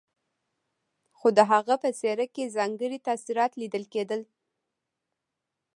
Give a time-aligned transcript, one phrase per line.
[1.17, 4.21] خو د هغه په څېره کې ځانګړي تاثرات ليدل کېدل.